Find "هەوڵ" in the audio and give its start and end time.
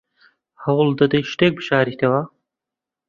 0.63-0.87